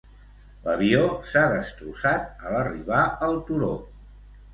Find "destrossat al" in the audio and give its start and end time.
1.51-2.57